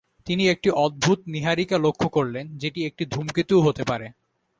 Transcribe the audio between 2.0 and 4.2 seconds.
করলেন, যেটি একটি ধূমকেতুও হতে পারে।